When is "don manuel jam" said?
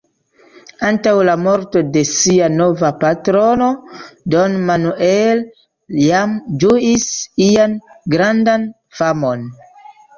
4.37-6.37